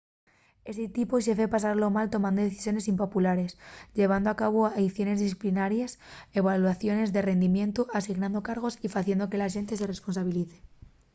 [0.71, 3.51] esti tipu de xefe pásalo mal tomando decisiones impopulares
[3.97, 5.91] llevando a cabu aiciones disciplinaries
[6.39, 10.57] evaluaciones de rindimientu asignando cargos y faciendo que la xente se responsabilice